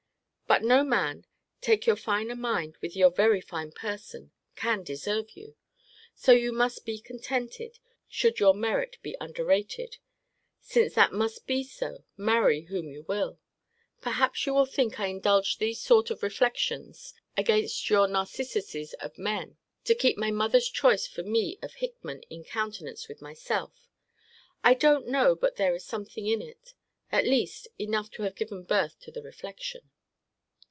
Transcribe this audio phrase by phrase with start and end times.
[0.51, 1.25] But no man,
[1.61, 5.55] take your finer mind with your very fine person, can deserve you.
[6.13, 9.95] So you must be contented, should your merit be underrated;
[10.59, 13.39] since that must be so, marry whom you will.
[14.01, 19.55] Perhaps you will think I indulge these sort of reflections against your Narcissus's of men,
[19.85, 23.87] to keep my mother's choice for me of Hickman in countenance with myself
[24.65, 26.73] I don't know but there is something in it;
[27.09, 29.89] at least, enough to have given birth to the reflection.